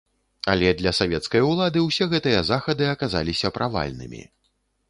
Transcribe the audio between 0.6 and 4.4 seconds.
для савецкай улады ўсе гэтыя захады аказаліся правальнымі.